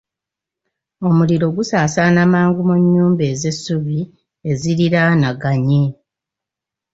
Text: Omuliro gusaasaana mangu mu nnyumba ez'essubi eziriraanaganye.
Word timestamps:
Omuliro 1.07 1.47
gusaasaana 1.55 2.21
mangu 2.33 2.61
mu 2.69 2.75
nnyumba 2.81 3.23
ez'essubi 3.33 3.99
eziriraanaganye. 4.49 5.83